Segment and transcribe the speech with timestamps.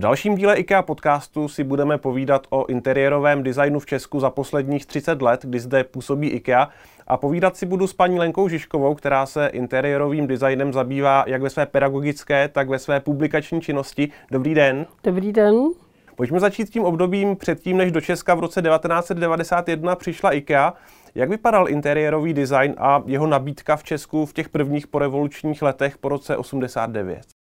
[0.00, 4.86] V dalším díle IKEA podcastu si budeme povídat o interiérovém designu v Česku za posledních
[4.86, 6.68] 30 let, kdy zde působí IKEA
[7.06, 11.50] a povídat si budu s paní Lenkou Žižkovou, která se interiérovým designem zabývá jak ve
[11.50, 14.08] své pedagogické, tak ve své publikační činnosti.
[14.30, 14.86] Dobrý den.
[15.04, 15.54] Dobrý den.
[16.16, 20.74] Pojďme začít tím obdobím předtím, než do Česka v roce 1991 přišla IKEA.
[21.14, 26.08] Jak vypadal interiérový design a jeho nabídka v Česku v těch prvních porevolučních letech po
[26.08, 27.39] roce 89?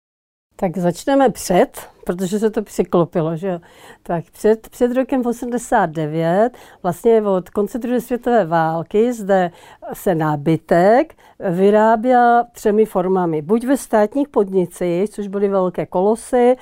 [0.59, 3.61] Tak začneme před, protože se to přiklopilo, že jo.
[4.03, 9.51] Tak před, před rokem 89, vlastně od konce druhé světové války, zde
[9.93, 11.15] se nábytek
[11.51, 13.43] vyráběl třemi formami.
[13.43, 16.57] Buď ve státních podnicích, což byly velké kolosy,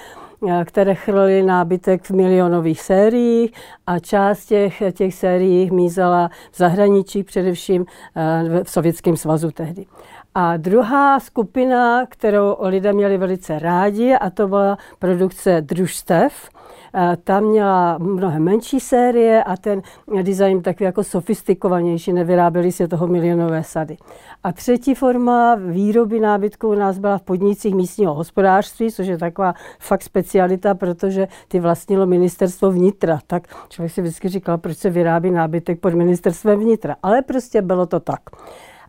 [0.65, 3.53] které chrlily nábytek v milionových sériích
[3.87, 7.87] a část těch, těch sérií mízela v zahraničí, především
[8.17, 9.87] eh, v Sovětském svazu tehdy.
[10.35, 16.49] A druhá skupina, kterou lidé měli velice rádi, a to byla produkce družstev,
[17.25, 19.83] ta měla mnohem menší série a ten
[20.23, 23.97] design takový jako sofistikovanější, nevyráběly se toho milionové sady.
[24.45, 29.55] A třetí forma výroby nábytku u nás byla v podnicích místního hospodářství, což je taková
[29.79, 33.19] fakt specialita, protože ty vlastnilo ministerstvo vnitra.
[33.27, 36.97] Tak člověk si vždycky říkal, proč se vyrábí nábytek pod ministerstvem vnitra.
[37.03, 38.21] Ale prostě bylo to tak.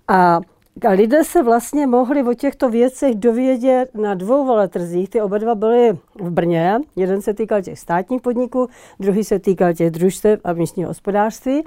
[0.08, 0.40] A
[0.84, 5.10] a lidé se vlastně mohli o těchto věcech dovědět na dvou veletrzích.
[5.10, 6.80] Ty oba dva byly v Brně.
[6.96, 8.68] Jeden se týkal těch státních podniků,
[9.00, 11.64] druhý se týkal těch družstev a místního hospodářství.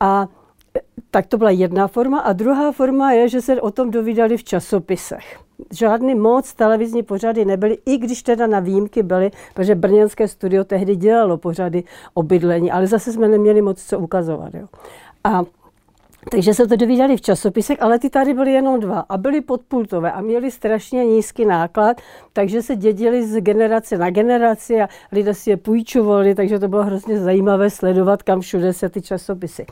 [0.00, 0.28] A
[0.76, 2.20] e, tak to byla jedna forma.
[2.20, 5.38] A druhá forma je, že se o tom dovídali v časopisech.
[5.72, 10.96] Žádný moc televizní pořady nebyly, i když teda na výjimky byly, protože brněnské studio tehdy
[10.96, 14.54] dělalo pořady o bydlení, ale zase jsme neměli moc co ukazovat.
[14.54, 14.66] Jo.
[15.24, 15.44] A
[16.30, 20.12] takže se to dovídali v časopisech, ale ty tady byly jenom dva a byly podpultové
[20.12, 22.00] a měli strašně nízký náklad,
[22.32, 26.84] takže se dědili z generace na generaci a lidé si je půjčovali, takže to bylo
[26.84, 29.66] hrozně zajímavé sledovat, kam všude se ty časopisy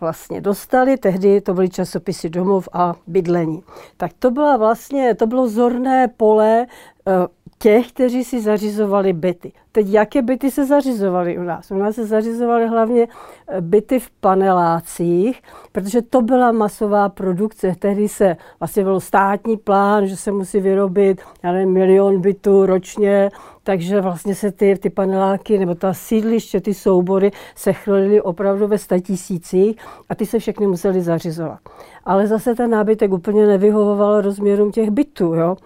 [0.00, 0.96] vlastně dostali.
[0.96, 3.62] Tehdy to byly časopisy domov a bydlení.
[3.96, 6.66] Tak to byla vlastně, to bylo zorné pole
[7.06, 7.12] eh,
[7.58, 9.52] těch, kteří si zařizovali byty.
[9.72, 11.70] Teď jaké byty se zařizovaly u nás?
[11.70, 13.08] U nás se zařizovaly hlavně
[13.48, 15.42] eh, byty v panelácích,
[15.72, 17.74] protože to byla masová produkce.
[17.78, 23.30] Tehdy se vlastně byl státní plán, že se musí vyrobit já nevím, milion bytů ročně,
[23.62, 28.78] takže vlastně se ty, ty paneláky nebo ta sídliště, ty soubory se chrlily opravdu ve
[28.78, 29.76] statisících
[30.08, 31.58] a ty se všechny museli zařizovat.
[32.04, 35.34] Ale zase ten nábytek úplně nevyhovoval rozměrům těch bytů.
[35.34, 35.56] Jo?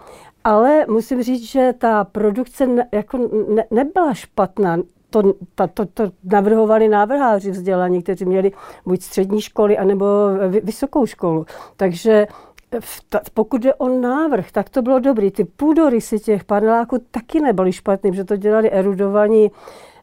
[0.44, 4.78] Ale musím říct, že ta produkce jako ne, nebyla špatná.
[5.10, 5.22] To,
[5.54, 8.52] ta, to, to navrhovali návrháři vzdělaní, kteří měli
[8.86, 10.06] buď střední školy, anebo
[10.62, 11.46] vysokou školu.
[11.76, 12.26] Takže
[13.08, 15.30] ta, pokud je o návrh, tak to bylo dobrý.
[15.30, 19.50] Ty půdorysy těch paneláků taky nebyly špatný, protože to dělali erudovaní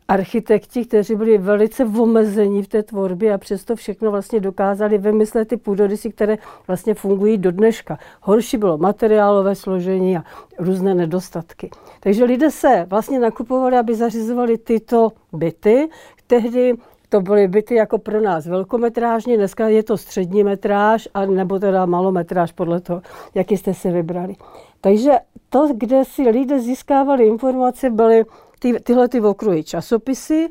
[0.09, 5.57] architekti, kteří byli velice omezení v té tvorbě a přesto všechno vlastně dokázali vymyslet ty
[5.57, 6.37] půdorysy, které
[6.67, 7.97] vlastně fungují do dneška.
[8.21, 10.23] Horší bylo materiálové složení a
[10.57, 11.69] různé nedostatky.
[11.99, 15.89] Takže lidé se vlastně nakupovali, aby zařizovali tyto byty.
[16.27, 16.73] Tehdy
[17.09, 21.85] to byly byty jako pro nás velkometrážní, dneska je to střední metráž, a nebo teda
[21.85, 23.01] malometráž podle toho,
[23.35, 24.35] jaký jste si vybrali.
[24.81, 25.11] Takže
[25.49, 28.25] to, kde si lidé získávali informace, byly
[28.59, 30.49] ty, tyhle ty okruhy časopisy,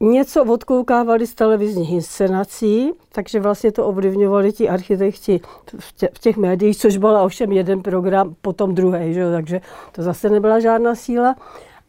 [0.00, 5.40] něco odkoukávali z televizních inscenací, takže vlastně to ovlivňovali ti architekti
[5.78, 9.60] v, tě, v těch médiích, což byl ovšem jeden program, potom druhý, že takže
[9.92, 11.36] to zase nebyla žádná síla.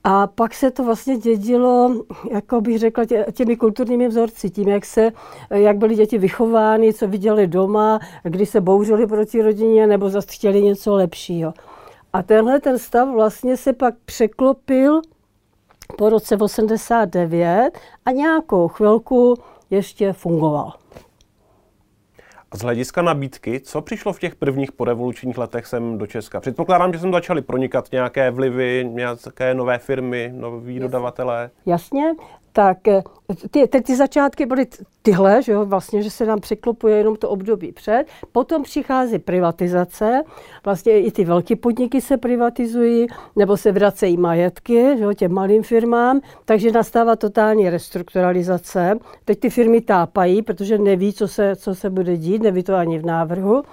[0.03, 4.85] A pak se to vlastně dědilo, jako bych řekla, tě, těmi kulturními vzorci, tím, jak,
[4.85, 5.11] se,
[5.49, 10.61] jak byly děti vychovány, co viděli doma, kdy se bouřili proti rodině, nebo zase chtěli
[10.61, 11.53] něco lepšího.
[12.13, 15.01] A tenhle ten stav vlastně se pak překlopil
[15.91, 19.35] po roce 89 a nějakou chvilku
[19.69, 20.73] ještě fungoval.
[22.51, 26.39] A z hlediska nabídky, co přišlo v těch prvních porevolučních letech sem do Česka?
[26.39, 31.49] Předpokládám, že sem začaly pronikat nějaké vlivy, nějaké nové firmy, noví dodavatelé.
[31.65, 32.03] Jasně,
[32.53, 33.03] tak eh,
[33.51, 34.67] ty, ty, ty začátky byly
[35.01, 38.03] tyhle, že jo, vlastně, že se nám překlopuje jenom to období před.
[38.31, 40.23] Potom přichází privatizace,
[40.65, 45.63] vlastně i ty velké podniky se privatizují, nebo se vracejí majetky že jo, těm malým
[45.63, 48.99] firmám, takže nastává totální restrukturalizace.
[49.25, 52.99] Teď ty firmy tápají, protože neví, co se, co se bude dít, neví to ani
[52.99, 53.63] v návrhu.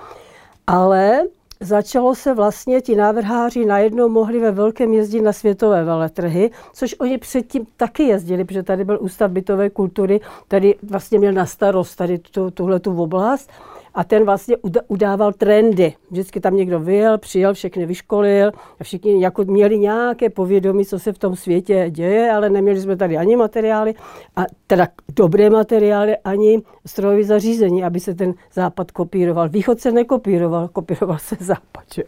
[0.66, 1.22] Ale
[1.60, 7.18] začalo se vlastně, ti návrháři najednou mohli ve velkém jezdit na světové veletrhy, což oni
[7.18, 12.18] předtím taky jezdili, protože tady byl Ústav bytové kultury, tady vlastně měl na starost tady
[12.18, 13.50] tu, tuhle tu oblast.
[13.94, 14.56] A ten vlastně
[14.88, 15.92] udával trendy.
[16.10, 21.12] Vždycky tam někdo vyjel, přijel, všechny vyškolil a všichni jako měli nějaké povědomí, co se
[21.12, 23.94] v tom světě děje, ale neměli jsme tady ani materiály,
[24.36, 29.48] a teda dobré materiály, ani strojové zařízení, aby se ten západ kopíroval.
[29.48, 31.84] Východ se nekopíroval, kopíroval se západ.
[31.94, 32.02] Že?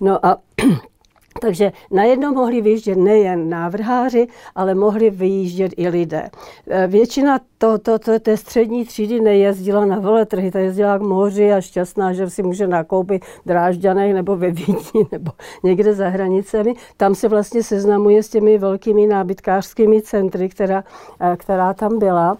[0.00, 0.36] No a
[1.40, 6.30] takže najednou mohli vyjíždět nejen návrháři, ale mohli vyjíždět i lidé.
[6.70, 11.52] E, většina to, to, to, té střední třídy nejezdila na veletrhy, ta jezdila k moři
[11.52, 15.32] a šťastná, že si může nakoupit v Drážďanech nebo ve Vídni nebo
[15.64, 16.74] někde za hranicemi.
[16.96, 20.84] Tam se vlastně seznamuje s těmi velkými nábytkářskými centry, která,
[21.20, 22.38] e, která tam byla.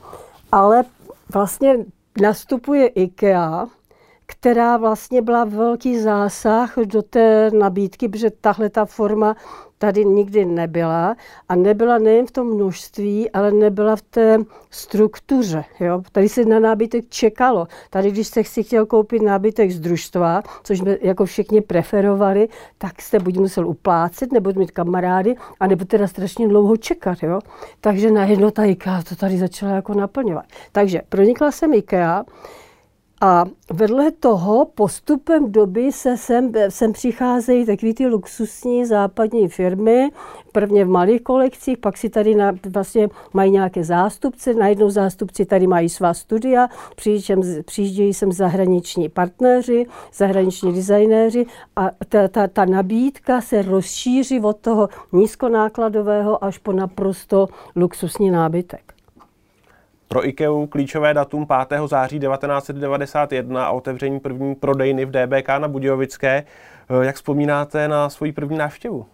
[0.52, 0.84] Ale
[1.32, 1.76] vlastně
[2.20, 3.66] nastupuje IKEA,
[4.26, 9.36] která vlastně byla velký zásah do té nabídky, protože tahle ta forma
[9.78, 11.16] tady nikdy nebyla.
[11.48, 14.38] A nebyla nejen v tom množství, ale nebyla v té
[14.70, 15.64] struktuře.
[15.80, 16.02] Jo?
[16.12, 17.66] Tady se na nábytek čekalo.
[17.90, 22.48] Tady, když jste si chtěl koupit nábytek z družstva, což jsme jako všichni preferovali,
[22.78, 27.22] tak jste buď musel uplácet, nebo mít kamarády, anebo teda strašně dlouho čekat.
[27.22, 27.40] Jo?
[27.80, 30.44] Takže najednou ta IKEA to tady začala jako naplňovat.
[30.72, 32.24] Takže pronikla jsem IKEA,
[33.20, 40.10] a vedle toho postupem doby se sem, sem přicházejí takové ty luxusní západní firmy,
[40.52, 45.66] prvně v malých kolekcích, pak si tady na, vlastně mají nějaké zástupce, najednou zástupci tady
[45.66, 46.68] mají svá studia,
[47.64, 51.46] přijíždějí sem zahraniční partneři, zahraniční designéři
[51.76, 58.95] a ta, ta, ta nabídka se rozšíří od toho nízkonákladového až po naprosto luxusní nábytek.
[60.16, 61.80] Pro IKEA klíčové datum 5.
[61.86, 66.44] září 1991 a otevření první prodejny v DBK na Budějovické.
[66.90, 69.06] Eh, jak vzpomínáte na svoji první návštěvu?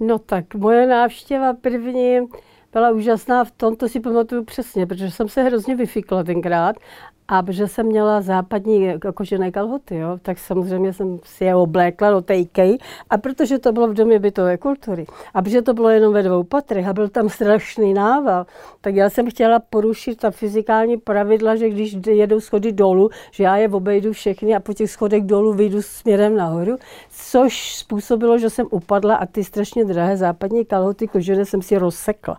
[0.00, 2.18] No tak moje návštěva první
[2.72, 6.76] byla úžasná, v tomto si pamatuju přesně, protože jsem se hrozně vyfikla tenkrát
[7.30, 12.20] a protože jsem měla západní kožené kalhoty, jo, tak samozřejmě jsem si je oblékla do
[12.20, 12.76] té IKEA.
[13.10, 16.42] A protože to bylo v domě bytové kultury a protože to bylo jenom ve dvou
[16.42, 18.46] patrech a byl tam strašný nával,
[18.80, 23.56] tak já jsem chtěla porušit ta fyzikální pravidla, že když jedou schody dolů, že já
[23.56, 26.76] je obejdu všechny a po těch schodech dolů vyjdu směrem nahoru,
[27.10, 32.38] což způsobilo, že jsem upadla a ty strašně drahé západní kalhoty kožené jsem si rozsekla.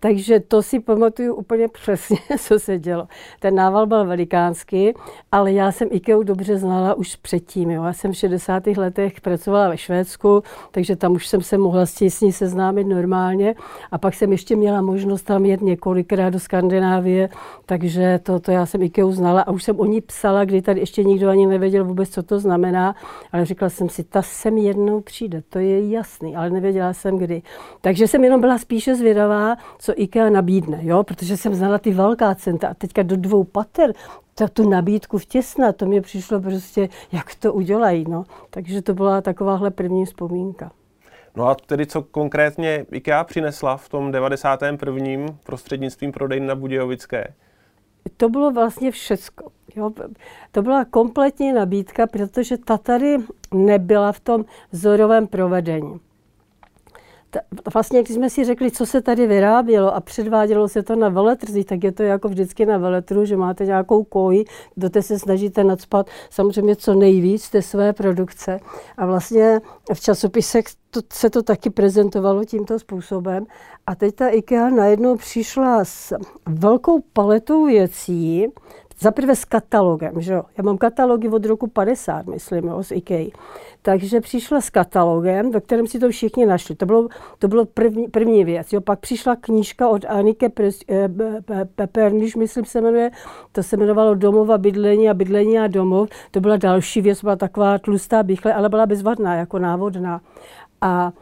[0.00, 3.08] Takže to si pamatuju úplně přesně, co se dělo.
[3.40, 4.94] Ten nával byl veliký velikánsky,
[5.32, 7.70] ale já jsem IKEA dobře znala už předtím.
[7.70, 7.84] Jo.
[7.84, 8.66] Já jsem v 60.
[8.66, 13.54] letech pracovala ve Švédsku, takže tam už jsem se mohla s ní seznámit normálně.
[13.90, 17.28] A pak jsem ještě měla možnost tam jet několikrát do Skandinávie,
[17.66, 20.80] takže to, to já jsem IKEA znala a už jsem o ní psala, kdy tady
[20.80, 22.94] ještě nikdo ani nevěděl vůbec, co to znamená,
[23.32, 27.42] ale říkala jsem si, ta sem jednou přijde, to je jasný, ale nevěděla jsem kdy.
[27.80, 31.02] Takže jsem jenom byla spíše zvědavá, co IKEA nabídne, jo?
[31.02, 33.92] protože jsem znala ty velká centra a teďka do dvou pater,
[34.38, 38.04] ta, tu nabídku vtěsnat, to mě přišlo prostě, jak to udělají.
[38.08, 38.24] No.
[38.50, 40.72] Takže to byla takováhle první vzpomínka.
[41.36, 45.26] No a tedy co konkrétně IKEA přinesla v tom 91.
[45.44, 47.34] prostřednictvím prodejny na Budějovické?
[48.16, 49.50] To bylo vlastně všecko.
[49.76, 49.90] Jo.
[50.52, 53.16] To byla kompletní nabídka, protože ta tady
[53.54, 56.00] nebyla v tom vzorovém provedení
[57.74, 61.66] vlastně, když jsme si řekli, co se tady vyrábělo a předvádělo se to na veletrzích,
[61.66, 64.44] tak je to jako vždycky na veletru, že máte nějakou koji,
[64.76, 68.60] do té se snažíte nadspat samozřejmě co nejvíc té své produkce.
[68.96, 69.60] A vlastně
[69.94, 73.46] v časopisech to, se to taky prezentovalo tímto způsobem.
[73.86, 76.16] A teď ta IKEA najednou přišla s
[76.46, 78.46] velkou paletou věcí,
[79.00, 80.42] Zaprvé s katalogem, že jo.
[80.58, 83.30] Já mám katalogy od roku 50, myslím, jo, z IKEA.
[83.82, 86.74] Takže přišla s katalogem, do kterém si to všichni našli.
[86.74, 88.72] To bylo, to bylo první, první věc.
[88.72, 88.80] Jo.
[88.80, 90.50] Pak přišla knížka od Anike
[90.88, 91.08] eh,
[91.74, 93.10] Peperniš, myslím se jmenuje.
[93.52, 96.08] To se jmenovalo Domova bydlení a bydlení a domov.
[96.30, 100.20] To byla další věc, byla taková tlustá bychle, ale byla bezvadná, jako návodná.
[100.80, 101.12] A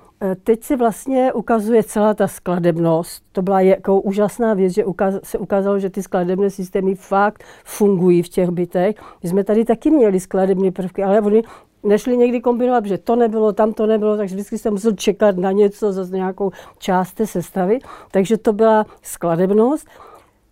[0.45, 3.23] teď se vlastně ukazuje celá ta skladebnost.
[3.33, 4.85] To byla jako úžasná věc, že
[5.23, 8.97] se ukázalo, že ty skladebné systémy fakt fungují v těch bytech.
[9.23, 11.43] My jsme tady taky měli skladební prvky, ale oni
[11.83, 15.53] nešli někdy kombinovat, že to nebylo, tam to nebylo, takže vždycky jsem musel čekat na
[15.53, 17.79] něco, za nějakou část té sestavy.
[18.11, 19.89] Takže to byla skladebnost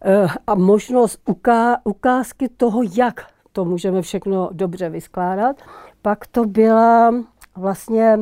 [0.05, 1.21] eh, a možnost
[1.85, 5.57] ukázky toho, jak to můžeme všechno dobře vyskládat.
[6.03, 7.15] Pak to byla
[7.57, 8.19] vlastně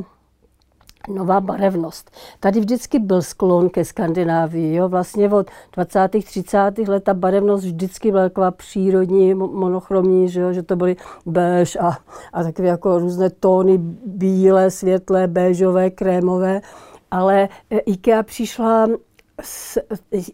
[1.09, 2.11] nová barevnost.
[2.41, 4.75] Tady vždycky byl sklon ke Skandinávii.
[4.75, 4.89] Jo?
[4.89, 6.09] Vlastně od 20.
[6.25, 6.59] 30.
[6.89, 10.53] let ta barevnost vždycky byla taková přírodní, monochromní, že, jo?
[10.53, 11.99] že to byly béž a,
[12.33, 16.61] a takové jako různé tóny bílé, světlé, béžové, krémové.
[17.11, 18.87] Ale e, IKEA přišla
[19.43, 19.79] s,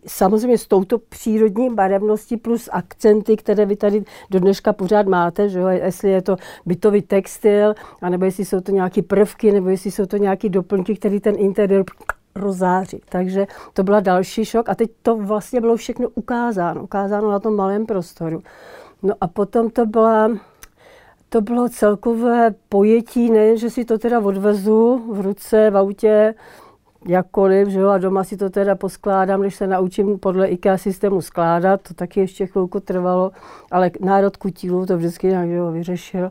[0.07, 5.59] samozřejmě s touto přírodní barevností plus akcenty, které vy tady do dneška pořád máte, že
[5.59, 5.69] jo?
[5.69, 6.37] jestli je to
[6.67, 11.21] bytový textil, anebo jestli jsou to nějaké prvky, nebo jestli jsou to nějaké doplňky, které
[11.21, 11.85] ten interiér
[12.35, 13.00] rozáří.
[13.09, 17.57] Takže to byla další šok a teď to vlastně bylo všechno ukázáno, ukázáno na tom
[17.57, 18.43] malém prostoru.
[19.03, 20.31] No a potom to byla
[21.29, 26.35] to bylo celkové pojetí, nejen, že si to teda odvezu v ruce, v autě,
[27.07, 31.21] jakkoliv, že jo, a doma si to teda poskládám, když se naučím podle IKEA systému
[31.21, 33.31] skládat, to taky ještě chvilku trvalo,
[33.71, 36.31] ale národ kutílů to vždycky nějak jo, vyřešil.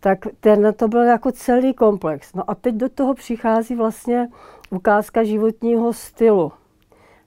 [0.00, 2.34] Tak ten, to byl jako celý komplex.
[2.34, 4.28] No a teď do toho přichází vlastně
[4.70, 6.52] ukázka životního stylu.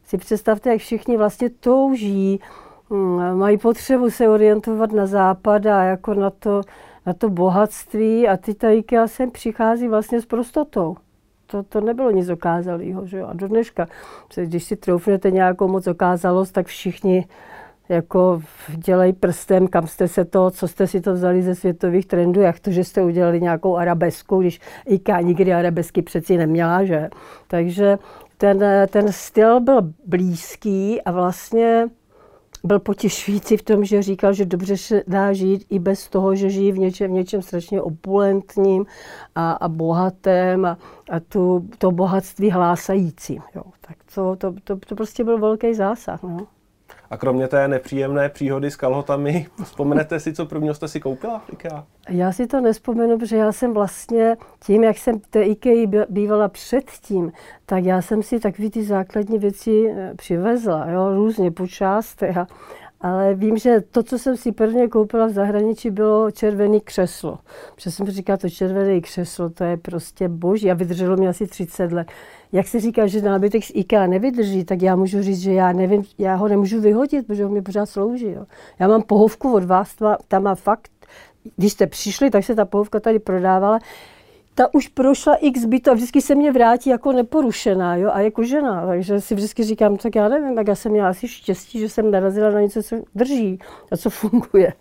[0.06, 2.39] Si představte, jak všichni vlastně touží,
[2.89, 6.62] hm, mají potřebu se orientovat na západ a jako na to,
[7.06, 10.96] na to bohatství a ty ta IKEA sem přichází vlastně s prostotou.
[11.48, 13.27] To, to nebylo nic okázalého, že jo?
[13.27, 13.88] A do dneška,
[14.46, 17.25] když si troufnete nějakou moc okázalost, tak všichni
[17.89, 18.42] jako
[18.75, 22.60] dělají prstem, kam jste se to, co jste si to vzali ze světových trendů, jak
[22.60, 27.10] to, že jste udělali nějakou arabesku, když IKEA nikdy arabesky přeci neměla, že?
[27.48, 27.98] Takže
[28.38, 31.88] ten, ten styl byl blízký a vlastně
[32.67, 36.50] byl potěšující v tom, že říkal, že dobře se dá žít i bez toho, že
[36.50, 38.86] žijí v něčem, v něčem strašně opulentním
[39.36, 40.77] a, a bohatém a,
[41.09, 43.41] a tu, to bohatství hlásajícím.
[43.55, 43.63] Jo.
[43.81, 46.24] Tak to, to, to, to prostě byl velký zásah.
[46.24, 46.47] No.
[47.10, 51.54] A kromě té nepříjemné příhody s kalhotami, vzpomenete si, co prvního jste si koupila v
[51.54, 51.86] IKEA?
[52.10, 57.32] Já si to nespomenu, protože já jsem vlastně tím, jak jsem té IKEA bývala předtím,
[57.66, 62.38] tak já jsem si takové ty základní věci eh, přivezla, jo, různě po částech.
[63.01, 67.39] Ale vím, že to, co jsem si prvně koupila v zahraničí, bylo červený křeslo.
[67.75, 71.92] Protože jsem říkala, to červené křeslo, to je prostě boží a vydrželo mi asi 30
[71.92, 72.08] let
[72.51, 76.04] jak se říká, že nábytek z IKEA nevydrží, tak já můžu říct, že já nevím,
[76.18, 78.32] já ho nemůžu vyhodit, protože on mi pořád slouží.
[78.32, 78.46] Jo.
[78.80, 79.96] Já mám pohovku od vás,
[80.27, 80.92] tam má fakt,
[81.56, 83.80] když jste přišli, tak se ta pohovka tady prodávala,
[84.58, 88.44] ta už prošla x bytu a vždycky se mě vrátí jako neporušená jo, a jako
[88.44, 88.88] žena.
[88.88, 92.12] Takže si vždycky říkám, tak já nevím, tak já jsem měla asi štěstí, že jsem
[92.12, 93.60] narazila na něco, co drží
[93.92, 94.74] a co funguje.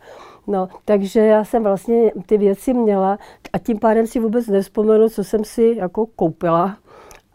[0.46, 3.18] No, takže já jsem vlastně ty věci měla
[3.52, 6.76] a tím pádem si vůbec nespomenu, co jsem si jako koupila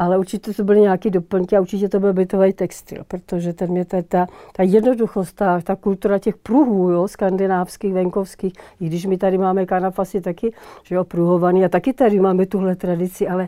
[0.01, 3.85] ale určitě to byly nějaké doplňky a určitě to byl bytový textil, protože ten mě
[3.85, 9.37] ta, ta, jednoduchost, ta, ta kultura těch pruhů, jo, skandinávských, venkovských, i když my tady
[9.37, 10.53] máme kanafasy taky,
[10.83, 13.47] že jo, pruhovaný a taky tady máme tuhle tradici, ale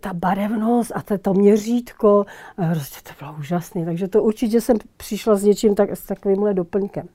[0.00, 2.26] ta barevnost a ta, to měřítko,
[2.72, 7.08] prostě to bylo úžasné, takže to určitě jsem přišla s něčím tak, s takovýmhle doplňkem.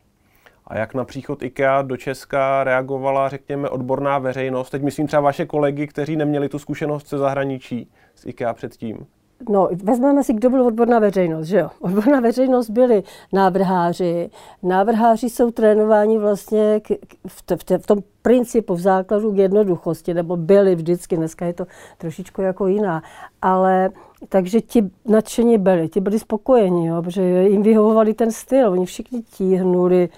[0.70, 4.70] A jak na příchod IKEA do Česka reagovala, řekněme, odborná veřejnost?
[4.70, 9.06] Teď myslím třeba vaše kolegy, kteří neměli tu zkušenost se zahraničí z IKEA předtím.
[9.50, 11.70] No, vezmeme si, kdo byl odborná veřejnost, že jo?
[11.80, 14.30] Odborná veřejnost byli návrháři.
[14.64, 16.90] Návrháři jsou trénováni vlastně k,
[17.28, 21.46] v, t, v, t, v tom principu, v základu k jednoduchosti, nebo byli vždycky, dneska
[21.46, 21.66] je to
[21.98, 23.04] trošičku jako jiná.
[23.42, 23.90] Ale
[24.30, 29.22] takže ti nadšení byli, ti byli spokojeni, jo, protože jim vyhovovali ten styl, oni všichni
[29.22, 30.10] tíhnuli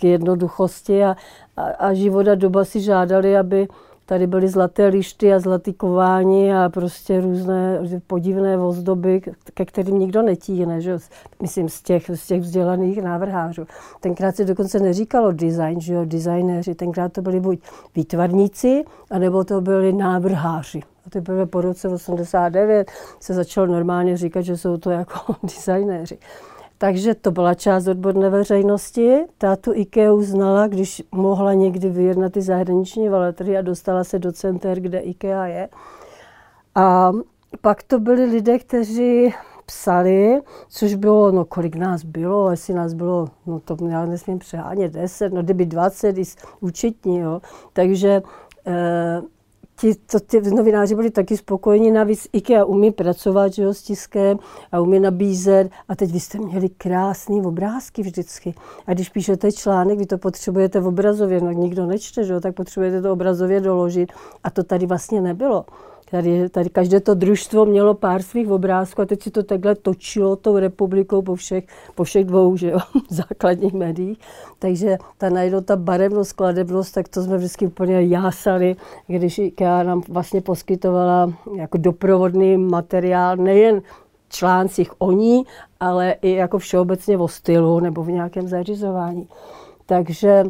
[0.00, 1.16] k jednoduchosti a,
[1.56, 3.68] a, a život a doba si žádali, aby
[4.10, 9.20] tady byly zlaté lišty a zlatý kování a prostě různé podivné ozdoby,
[9.54, 10.98] ke kterým nikdo netíhne, že?
[11.42, 13.66] myslím z těch, z těch vzdělaných návrhářů.
[14.00, 17.60] Tenkrát se dokonce neříkalo design, že jo, designéři, tenkrát to byli buď
[17.96, 20.80] výtvarníci, anebo to byli návrháři.
[21.06, 22.90] A teprve po roce 89
[23.20, 26.18] se začalo normálně říkat, že jsou to jako designéři.
[26.82, 29.24] Takže to byla část odborné veřejnosti.
[29.38, 34.32] Ta tu IKEA znala, když mohla někdy vyjednat ty zahraniční veletry a dostala se do
[34.32, 35.68] center, kde IKEA je.
[36.74, 37.12] A
[37.60, 39.34] pak to byli lidé, kteří
[39.66, 44.92] psali, což bylo, no kolik nás bylo, jestli nás bylo, no to já nesmím přehánět,
[44.92, 46.22] 10, no kdyby 20 i
[46.60, 47.40] účetní, jo.
[47.72, 48.22] Takže
[48.66, 49.22] eh,
[49.80, 54.38] ti, to, ty novináři byli taky spokojeni, navíc IKEA umí pracovat že jo, s tiskem
[54.72, 58.54] a umí nabízet a teď vy jste měli krásný obrázky vždycky.
[58.86, 62.54] A když píšete článek, vy to potřebujete v obrazově, no nikdo nečte, že jo, tak
[62.54, 64.12] potřebujete to obrazově doložit
[64.44, 65.64] a to tady vlastně nebylo.
[66.10, 70.36] Tady, tady každé to družstvo mělo pár svých obrázků a teď si to takhle točilo
[70.36, 71.64] tou republikou po všech,
[71.94, 74.18] po všech dvou že jo, základních médiích.
[74.58, 78.76] Takže ta najednou ta barevnost, skladebnost, tak to jsme vždycky úplně jásali,
[79.06, 83.82] když IKEA nám vlastně poskytovala jako doprovodný materiál, nejen
[84.28, 85.44] článcích o ní,
[85.80, 89.28] ale i jako všeobecně o stylu nebo v nějakém zařizování.
[89.86, 90.44] Takže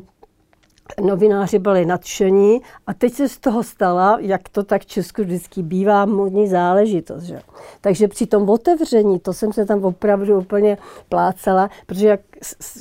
[1.00, 6.06] novináři byli nadšení a teď se z toho stala, jak to tak Česku vždycky bývá,
[6.06, 7.22] modní záležitost.
[7.22, 7.40] Že?
[7.80, 10.78] Takže při tom otevření, to jsem se tam opravdu úplně
[11.08, 12.20] plácala, protože jak,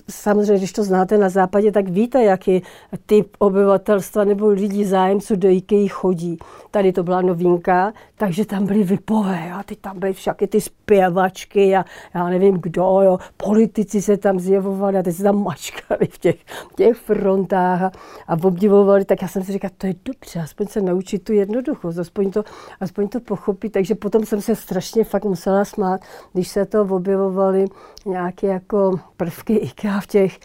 [0.10, 2.63] samozřejmě, když to znáte na západě, tak víte, jaký
[3.06, 6.38] typ obyvatelstva nebo lidí zájemců do IKEA chodí.
[6.72, 11.75] Tady to byla novinka, takže tam byly vypové a ty tam byly všaky ty zpěvačky
[11.75, 16.18] a já nevím kdo, jo, politici se tam zjevovali a teď se tam mačkali v
[16.18, 16.36] těch,
[16.75, 17.92] těch frontách a,
[18.28, 22.00] a obdivovali, tak já jsem si říkala, to je dobře, aspoň se naučit tu jednoduchost,
[22.00, 22.44] aspoň to,
[22.80, 26.01] aspoň to pochopit, takže potom jsem se strašně fakt musela smát,
[26.34, 27.66] když se to objevovaly
[28.06, 30.39] nějaké jako prvky IKEA v těch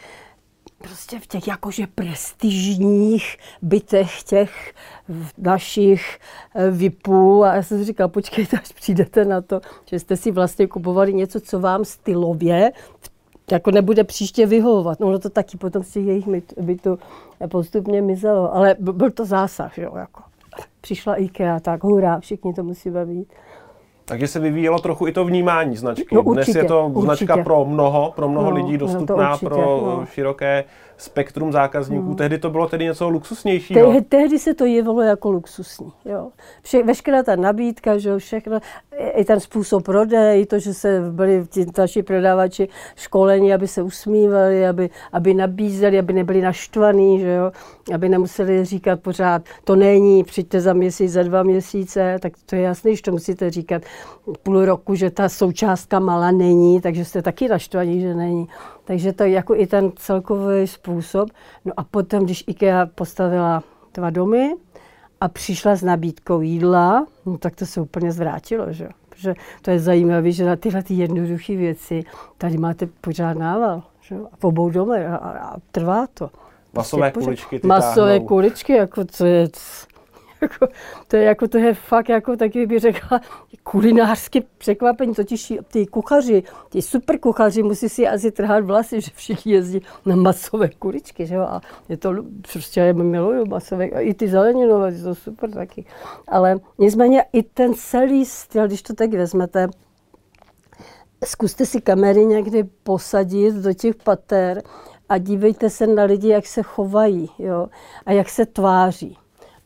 [0.79, 4.75] prostě v těch jakože prestižních bytech těch
[5.39, 6.19] našich
[6.55, 10.31] eh, VIPů a já jsem si říkala, počkejte, až přijdete na to, že jste si
[10.31, 12.73] vlastně kupovali něco, co vám stylově
[13.51, 15.01] jako nebude příště vyhovovat.
[15.01, 16.29] No, to taky potom těch jejich
[16.61, 16.99] bytů
[17.49, 20.23] postupně mizelo, ale byl to zásah, jo, jako.
[20.81, 23.29] Přišla IKEA, tak hurá, všichni to musí bavit.
[24.05, 26.15] Takže se vyvíjelo trochu i to vnímání značky.
[26.15, 27.45] No, určitě, Dnes je to značka určitě.
[27.45, 30.07] pro mnoho, pro mnoho no, lidí dostupná, no určitě, pro no.
[30.07, 30.65] široké
[30.97, 32.07] spektrum zákazníků.
[32.07, 32.17] Hmm.
[32.17, 33.87] Tehdy to bylo tedy něco luxusnějšího?
[33.87, 35.93] Tehdy, tehdy se to jevilo jako luxusní.
[36.05, 36.29] Jo.
[36.63, 38.59] Vše, veškerá ta nabídka, že jo, všechno,
[39.15, 44.67] i ten způsob prodej, to, že se byli ti naši prodávači školení, aby se usmívali,
[44.67, 47.53] aby, aby nabízeli, aby nebyli naštvaní, že jo,
[47.95, 52.63] aby nemuseli říkat pořád, to není, přijďte za měsíc, za dva měsíce, tak to je
[52.63, 53.83] jasné, že to musíte říkat
[54.43, 58.49] půl roku, že ta součástka malá není, takže jste taky naštvaní, že není.
[58.85, 61.29] Takže to je jako i ten celkový způsob.
[61.65, 63.63] No a potom, když IKEA postavila
[63.95, 64.55] dva domy
[65.21, 69.79] a přišla s nabídkou jídla, no tak to se úplně zvrátilo, že Protože to je
[69.79, 72.05] zajímavé, že na tyhle ty jednoduché věci
[72.39, 73.83] tady máte pořád nával.
[74.01, 74.15] Že?
[74.33, 76.31] A v obou domech a, a, a trvá to.
[76.73, 78.27] Masové prostě kuličky ty Masové táhnou.
[78.27, 79.49] kuličky, jako to je
[80.45, 80.67] jako,
[81.09, 83.21] to je jako, to je fakt jako taky bych řekla
[83.63, 89.53] kulinářské překvapení, totiž ty kuchaři, ty super kuchaři musí si asi trhat vlasy, že všichni
[89.53, 92.15] jezdí na masové kuličky, že jo, a je to,
[92.53, 95.85] prostě já miluju masové, a i ty zeleninové, jsou super taky.
[96.29, 99.69] Ale nicméně i ten celý styl, když to tak vezmete,
[101.25, 104.63] zkuste si kamery někdy posadit do těch pater
[105.09, 107.67] a dívejte se na lidi, jak se chovají jo,
[108.07, 109.19] a jak se tváří.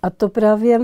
[0.02, 0.78] A to právě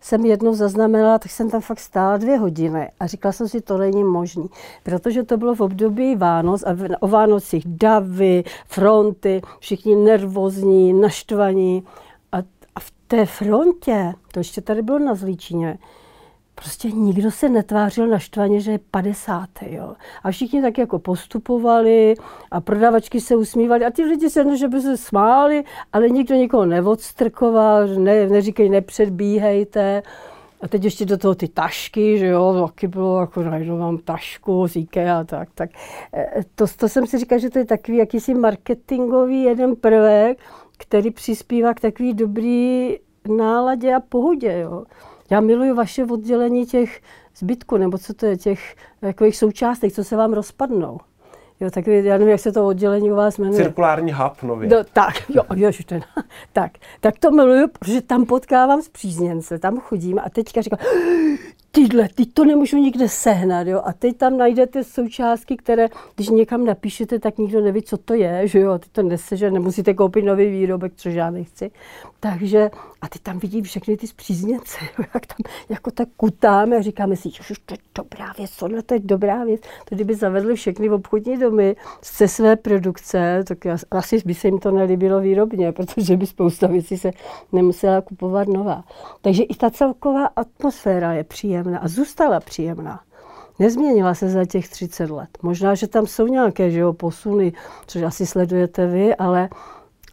[0.00, 3.78] jsem jednou zaznamenala, tak jsem tam fakt stála dvě hodiny a říkala jsem si, to
[3.78, 4.48] není možný,
[4.82, 11.82] protože to bylo v období Vánoc a o Vánocích davy, fronty, všichni nervózní, naštvaní.
[12.32, 12.38] A,
[12.74, 15.78] a v té frontě, to ještě tady bylo na Zlíčině,
[16.54, 19.48] prostě nikdo se netvářil naštvaně, že je 50.
[19.66, 19.94] Jo.
[20.22, 22.14] A všichni tak jako postupovali
[22.50, 26.66] a prodavačky se usmívali a ty lidi se, že by se smáli, ale nikdo nikoho
[26.66, 30.02] neodstrkoval, ne, neříkej nepředbíhejte.
[30.62, 34.68] A teď ještě do toho ty tašky, že jo, taky bylo jako najednou mám tašku
[34.68, 35.70] z IKEA, tak, tak.
[36.14, 40.38] E, to, to jsem si říkal, že to je takový jakýsi marketingový jeden prvek,
[40.78, 42.96] který přispívá k takový dobrý
[43.36, 44.84] náladě a pohodě, jo.
[45.30, 47.00] Já miluji vaše oddělení těch
[47.36, 51.00] zbytků, nebo co to je, těch takových součástek, co se vám rozpadnou.
[51.60, 53.62] Jo, tak já nevím, jak se to oddělení u vás jmenuje.
[53.62, 54.68] Cirkulární hub nově.
[54.68, 56.02] No, tak, jo, jo, ten,
[56.52, 60.78] tak, tak to miluju, protože tam potkávám zpřízněnce, tam chodím a teďka říkám,
[61.74, 63.82] tyhle, ty to nemůžu nikde sehnat, jo.
[63.84, 68.48] A teď tam najdete součástky, které, když někam napíšete, tak nikdo neví, co to je,
[68.48, 68.78] že jo.
[68.78, 71.70] Ty to neseže, nemusíte koupit nový výrobek, což já nechci.
[72.20, 75.36] Takže, a ty tam vidím všechny ty zpřízněnce, jo, jak tam
[75.68, 79.44] jako tak kutáme a říkáme si, že to je dobrá věc, tohle to je dobrá
[79.44, 79.60] věc.
[79.88, 81.76] To kdyby zavedli všechny obchodní domy
[82.18, 83.58] ze své produkce, tak
[83.90, 87.10] asi by se jim to nelíbilo výrobně, protože by spousta věcí se
[87.52, 88.84] nemusela kupovat nová.
[89.20, 93.00] Takže i ta celková atmosféra je příjemná a zůstala příjemná.
[93.58, 95.28] Nezměnila se za těch 30 let.
[95.42, 97.52] Možná, že tam jsou nějaké že jo, posuny,
[97.86, 99.48] což asi sledujete vy, ale,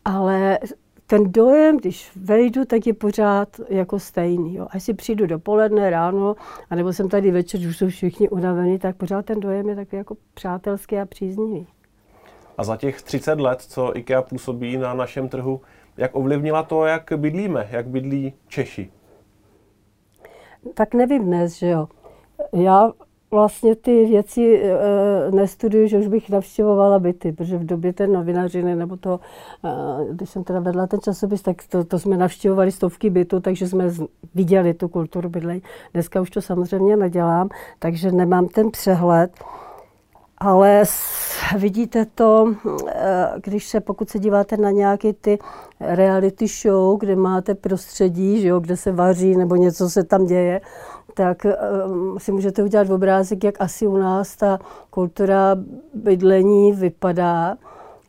[0.06, 0.60] ale
[1.08, 4.56] ten dojem, když vejdu, tak je pořád jako stejný.
[4.56, 4.68] Jo.
[4.70, 6.36] Až si přijdu dopoledne, ráno,
[6.70, 10.16] anebo jsem tady večer, už jsou všichni unavení, tak pořád ten dojem je takový jako
[10.34, 11.68] přátelský a příznivý.
[12.58, 15.62] A za těch 30 let, co IKEA působí na našem trhu,
[15.98, 18.92] jak ovlivnila to, jak bydlíme, jak bydlí Češi?
[20.74, 21.88] Tak nevím dnes, že jo.
[22.54, 22.92] Já
[23.32, 28.76] vlastně ty věci e, nestuduju, že už bych navštěvovala byty, protože v době té novinařiny,
[28.76, 29.20] nebo to,
[29.66, 33.68] e, když jsem teda vedla ten časopis, tak to, to jsme navštěvovali stovky bytů, takže
[33.68, 33.90] jsme
[34.36, 35.62] viděli tu kulturu bydlení.
[35.94, 39.32] Dneska už to samozřejmě nedělám, takže nemám ten přehled.
[40.38, 40.84] Ale
[41.58, 42.54] vidíte to,
[42.88, 45.40] eh, když se, pokud se díváte na nějaké ty
[45.82, 50.62] reality show, kde máte prostředí, že jo, kde se vaří nebo něco se tam děje,
[51.14, 51.46] tak
[51.86, 55.56] um, si můžete udělat obrázek, jak asi u nás ta kultura
[55.94, 57.58] bydlení vypadá.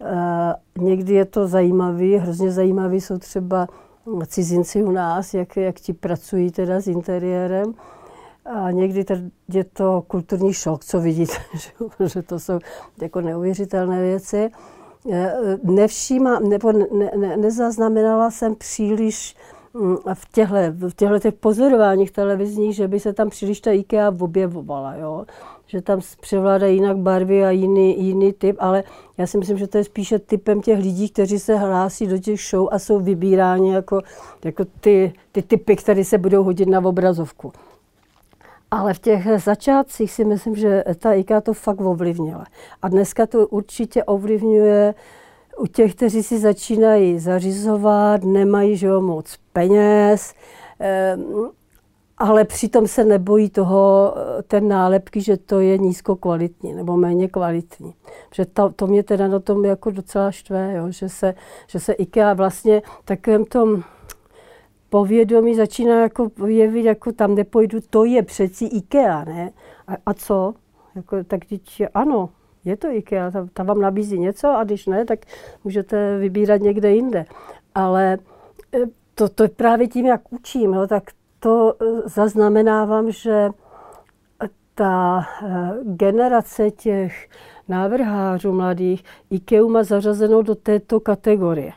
[0.00, 3.68] Uh, někdy je to zajímavý, hrozně zajímavý jsou třeba
[4.26, 7.74] cizinci u nás, jak, jak ti pracují teda s interiérem.
[8.44, 9.04] A někdy
[9.48, 11.32] je to kulturní šok, co vidíte,
[12.06, 12.58] že to jsou
[13.02, 14.50] jako neuvěřitelné věci.
[15.10, 16.86] Eh, nevšíma, nebo ne,
[17.16, 19.36] ne, nezaznamenala jsem příliš
[19.74, 20.54] mm, v těchto,
[20.88, 25.24] v těchto těch pozorováních televizních, že by se tam příliš ta IKEA objevovala, jo?
[25.66, 28.84] že tam převládají jinak barvy a jiný, jiný typ, ale
[29.18, 32.40] já si myslím, že to je spíše typem těch lidí, kteří se hlásí do těch
[32.40, 34.00] show a jsou vybíráni jako,
[34.44, 37.52] jako ty, ty typy, které se budou hodit na obrazovku.
[38.72, 42.44] Ale v těch začátcích si myslím, že ta IKEA to fakt ovlivnila.
[42.82, 44.94] A dneska to určitě ovlivňuje
[45.58, 50.34] u těch, kteří si začínají zařizovat, nemají že jo, moc peněz,
[50.78, 51.50] ehm,
[52.18, 54.14] ale přitom se nebojí toho,
[54.48, 57.94] ten nálepky, že to je nízkokvalitní nebo méně kvalitní.
[58.34, 61.34] Že to, to mě teda na tom jako docela štve, jo, že, se,
[61.66, 63.82] že se IKEA vlastně takovém tom
[64.92, 69.50] povědomí začíná jako jevit, jako tam nepojdu, to je přeci IKEA, ne?
[69.86, 70.54] A, a co?
[70.94, 72.28] Jako, tak teď ano,
[72.64, 75.18] je to IKEA, ta, ta vám nabízí něco a když ne, tak
[75.64, 77.24] můžete vybírat někde jinde.
[77.74, 78.18] Ale
[78.74, 78.78] e,
[79.14, 81.02] to, to je právě tím, jak učím, jo, tak
[81.40, 83.48] to e, zaznamenávám, že
[84.74, 87.28] ta e, generace těch
[87.68, 91.72] návrhářů mladých IKEA má zařazenou do této kategorie.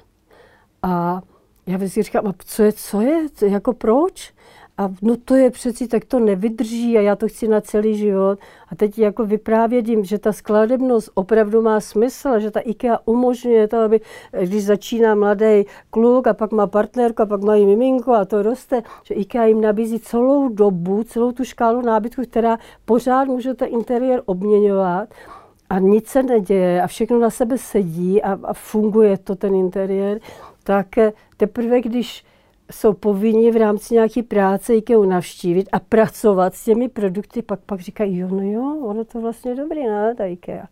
[0.83, 1.21] A
[1.67, 4.33] já si říkám, a co je, co je, jako proč?
[4.77, 8.39] A no to je přeci, tak to nevydrží a já to chci na celý život.
[8.71, 13.67] A teď jako vyprávět jim, že ta skladebnost opravdu má smysl, že ta IKEA umožňuje
[13.67, 14.01] to, aby
[14.41, 18.83] když začíná mladý kluk a pak má partnerku a pak mají miminko a to roste,
[19.03, 24.21] že IKEA jim nabízí celou dobu, celou tu škálu nábytku, která pořád může ten interiér
[24.25, 25.09] obměňovat
[25.69, 30.19] a nic se neděje a všechno na sebe sedí a, a funguje to ten interiér,
[30.65, 32.25] tak eh, teprve když
[32.71, 37.79] jsou povinni v rámci nějaké práce IKEA navštívit a pracovat s těmi produkty, pak pak
[37.79, 40.65] říkají, jo, no jo, ono to vlastně dobrý, ne, ta IKEA.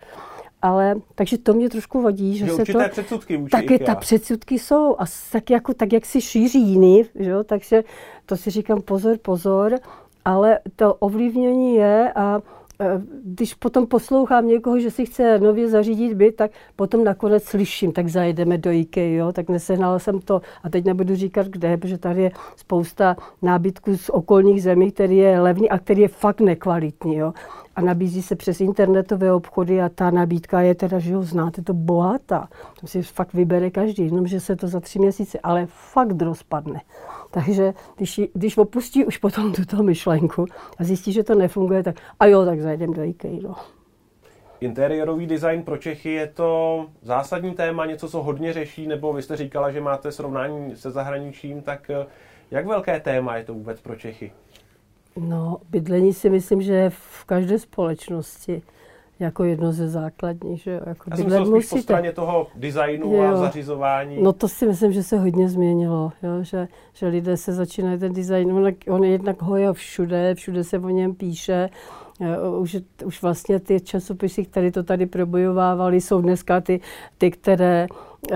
[0.61, 2.79] Ale, takže to mě trošku vadí, že, že se to...
[2.89, 7.83] předsudky Taky ta předsudky jsou a tak, jako, tak jak si šíří jiný, že takže
[8.25, 9.79] to si říkám pozor, pozor,
[10.25, 12.41] ale to ovlivnění je a
[13.23, 18.07] když potom poslouchám někoho, že si chce nově zařídit byt, tak potom nakonec slyším, tak
[18.07, 19.33] zajedeme do IKEA, jo?
[19.33, 24.09] tak nesehnala jsem to a teď nebudu říkat kde, protože tady je spousta nábytků z
[24.09, 27.15] okolních zemí, který je levný a který je fakt nekvalitní.
[27.15, 27.33] Jo?
[27.75, 31.73] A nabízí se přes internetové obchody a ta nabídka je teda, že ho znáte, to
[31.73, 32.49] bohatá.
[32.79, 36.81] To si fakt vybere každý, jenomže se to za tři měsíce, ale fakt rozpadne.
[37.31, 40.45] Takže když, když opustí už potom tuto myšlenku
[40.77, 43.39] a zjistí, že to nefunguje, tak a jo, tak zajdem do IKEA.
[43.43, 43.55] No.
[44.63, 49.35] Interiérový design pro Čechy je to zásadní téma, něco, co hodně řeší, nebo vy jste
[49.37, 52.05] říkala, že máte srovnání se zahraničím, tak eh,
[52.51, 54.31] jak velké téma je to vůbec pro Čechy?
[55.17, 58.61] No, bydlení si myslím, že je v každé společnosti
[59.19, 60.61] jako jedno ze základních.
[60.61, 61.75] Že jako Já jsem myslel musíte.
[61.75, 63.23] po straně toho designu jo.
[63.23, 64.23] a zařizování.
[64.23, 66.43] No to si myslím, že se hodně změnilo, jo?
[66.43, 70.79] Že, že lidé se začínají ten design, on, on jednak ho je všude, všude se
[70.79, 71.69] o něm píše,
[72.59, 76.79] už, už vlastně ty časopisy, které to tady probojovávaly, jsou dneska ty,
[77.17, 77.87] ty které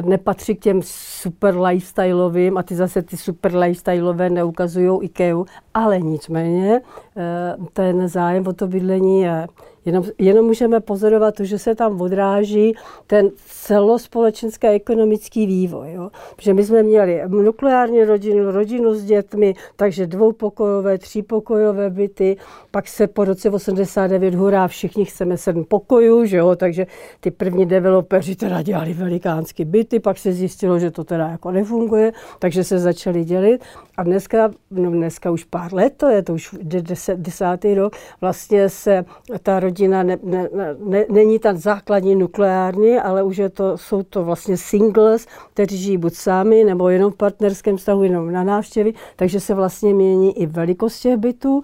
[0.05, 5.43] nepatří k těm super lifestyleovým a ty zase ty super lifestyleové neukazují IKEA,
[5.77, 6.81] ale nicméně
[7.17, 9.47] eh, ten zájem o to bydlení je.
[9.85, 12.73] Jenom, jenom můžeme pozorovat to, že se tam odráží
[13.07, 15.93] ten celospolečenský ekonomický vývoj.
[15.93, 16.09] Jo?
[16.35, 22.37] Protože my jsme měli nukleární rodinu, rodinu s dětmi, takže dvoupokojové, třípokojové byty,
[22.71, 26.55] pak se po roce 89 hurá, všichni chceme sedm pokojů, že jo?
[26.55, 26.87] takže
[27.19, 32.11] ty první developeři teda dělali velikánský byty, pak se zjistilo, že to teda jako nefunguje,
[32.39, 33.61] takže se začali dělit
[33.97, 38.69] a dneska, no dneska už pár let, to je to už deset, desátý rok, vlastně
[38.69, 39.05] se
[39.43, 40.49] ta rodina ne, ne,
[40.85, 45.97] ne, není ta základní nukleární, ale už je to, jsou to vlastně singles, kteří žijí
[45.97, 50.45] buď sami, nebo jenom v partnerském vztahu, jenom na návštěvy, takže se vlastně mění i
[50.45, 51.61] velikost těch bytů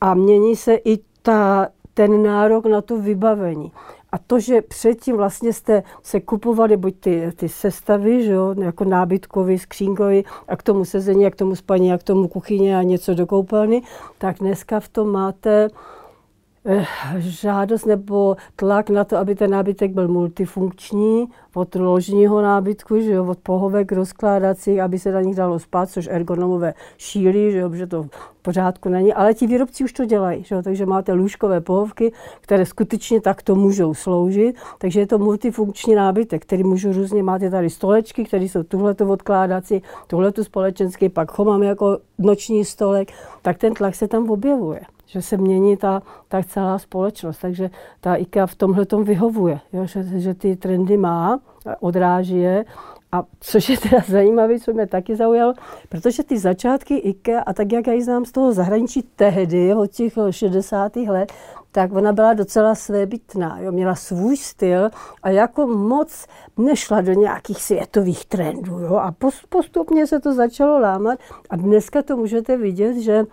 [0.00, 3.72] a mění se i ta, ten nárok na to vybavení.
[4.14, 8.84] A to, že předtím vlastně jste se kupovali buď ty, ty sestavy, že jo, jako
[8.84, 12.82] nábytkový, skřínkový, a k tomu sezení, a k tomu spaní, a k tomu kuchyně a
[12.82, 13.82] něco do koupelny,
[14.18, 15.68] tak dneska v tom máte
[17.18, 23.26] žádost nebo tlak na to, aby ten nábytek byl multifunkční, od ložního nábytku, že jo,
[23.26, 27.86] od pohovek rozkládacích, aby se na nich dalo spát, což ergonomové šílí, že, jo, že
[27.86, 31.60] to v pořádku není, ale ti výrobci už to dělají, že jo, takže máte lůžkové
[31.60, 37.50] pohovky, které skutečně takto můžou sloužit, takže je to multifunkční nábytek, který můžu různě, máte
[37.50, 43.58] tady stolečky, které jsou tuhleto odkládací, tuhleto společenský, pak ho mám jako noční stolek, tak
[43.58, 47.38] ten tlak se tam objevuje že se mění ta, ta celá společnost.
[47.38, 51.40] Takže ta IKEA v tomhle tom vyhovuje, jo, že, že ty trendy má,
[51.80, 52.64] odráží je.
[53.12, 55.54] A což je teda zajímavé, co mě taky zaujalo,
[55.88, 59.90] protože ty začátky IKEA, a tak jak já ji znám z toho zahraničí tehdy, od
[59.90, 60.96] těch 60.
[60.96, 61.32] let,
[61.74, 64.90] tak ona byla docela svébytná, jo, měla svůj styl
[65.22, 68.78] a jako moc nešla do nějakých světových trendů.
[68.78, 69.14] Jo, a
[69.48, 71.18] postupně se to začalo lámat
[71.50, 73.24] a dneska to můžete vidět, že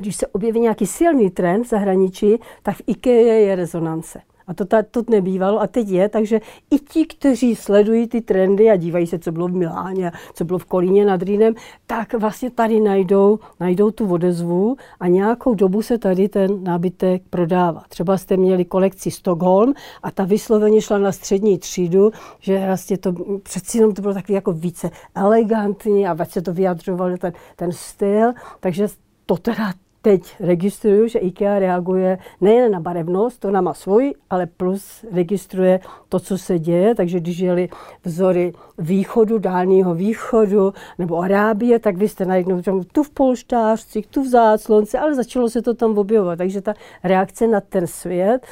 [0.00, 4.20] když se objeví nějaký silný trend v zahraničí, tak v IKEA je rezonance.
[4.46, 8.76] A to, to nebývalo a teď je, takže i ti, kteří sledují ty trendy a
[8.76, 11.54] dívají se, co bylo v Miláně, co bylo v Kolíně nad Rýnem,
[11.86, 17.82] tak vlastně tady najdou, najdou tu odezvu a nějakou dobu se tady ten nábytek prodává.
[17.88, 23.12] Třeba jste měli kolekci Stockholm a ta vysloveně šla na střední třídu, že vlastně to
[23.42, 28.32] přeci jenom to bylo takový jako více elegantní a se to vyjadřovalo ten, ten styl,
[28.60, 28.88] takže
[29.26, 29.72] to teda
[30.04, 36.20] teď registruju, že IKEA reaguje nejen na barevnost, to má svůj, ale plus registruje to,
[36.20, 36.94] co se děje.
[36.94, 37.68] Takže když jeli
[38.04, 42.62] vzory východu, dálního východu nebo Arábie, tak vy jste najednou
[42.92, 46.36] tu v polštářcích, tu v záclonce, ale začalo se to tam objevovat.
[46.36, 48.46] Takže ta reakce na ten svět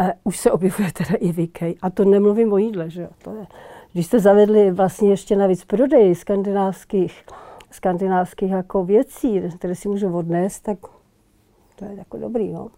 [0.00, 1.74] eh, už se objevuje teda i v IKEA.
[1.82, 3.08] A to nemluvím o jídle, že jo.
[3.22, 3.46] To je.
[3.92, 7.24] Když jste zavedli vlastně ještě navíc prodej skandinávských
[7.70, 10.78] skandinávských jako věcí, které si můžu odnést, tak
[11.76, 12.52] to je jako dobrý.
[12.52, 12.68] No.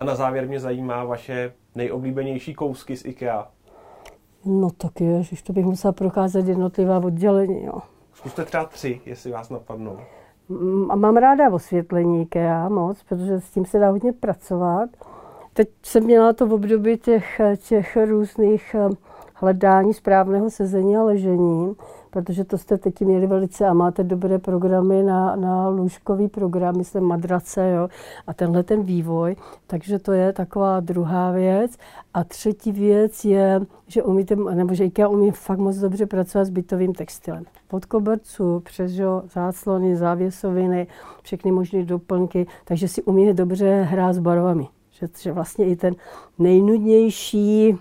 [0.00, 3.48] A na závěr mě zajímá vaše nejoblíbenější kousky z IKEA.
[4.44, 7.64] No tak je, že to bych musela procházet jednotlivá oddělení.
[7.64, 7.78] Jo.
[8.14, 9.98] Zkuste třeba tři, jestli vás napadnou.
[10.88, 14.90] A mám ráda osvětlení IKEA moc, protože s tím se dá hodně pracovat.
[15.52, 18.88] Teď jsem měla to v období těch, těch různých eh,
[19.42, 21.76] hledání správného sezení a ležení
[22.12, 27.04] protože to jste teď měli velice a máte dobré programy na, na lůžkový program, myslím
[27.04, 27.88] madrace, jo,
[28.26, 31.76] a tenhle ten vývoj, takže to je taková druhá věc.
[32.14, 36.50] A třetí věc je, že umíte, nebo že IKEA umí fakt moc dobře pracovat s
[36.50, 37.44] bytovým textilem.
[37.68, 40.86] Pod koberců, přes jo, záclony, závěsoviny,
[41.22, 44.68] všechny možné doplňky, takže si umí dobře hrát s barvami.
[44.90, 45.94] Že, že vlastně i ten
[46.38, 47.78] nejnudnější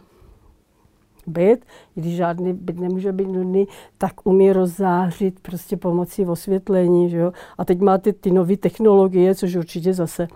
[1.28, 7.10] byt, když žádný byt nemůže být nudný, tak umí rozzářit prostě pomocí osvětlení.
[7.10, 7.32] Že jo?
[7.58, 10.28] A teď máte ty nové technologie, což určitě zase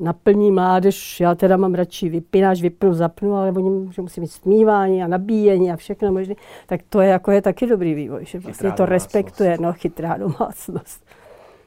[0.00, 1.20] naplní mládež.
[1.20, 5.72] Já teda mám radši vypínáč, vypnu, zapnu, ale oni že musí mít smívání a nabíjení
[5.72, 6.34] a všechno možné.
[6.66, 10.16] Tak to je, jako je taky dobrý vývoj, že vlastně chytrá to respektuje, no, chytrá
[10.16, 11.06] domácnost.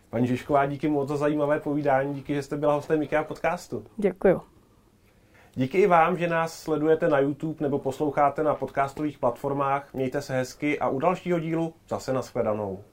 [0.09, 3.83] Paní Žižková, díky moc za zajímavé povídání, díky, že jste byla hostem IKEA podcastu.
[3.97, 4.54] Děkuji.
[5.57, 9.93] Díky i vám, že nás sledujete na YouTube nebo posloucháte na podcastových platformách.
[9.93, 12.83] Mějte se hezky a u dalšího dílu zase nashledanou.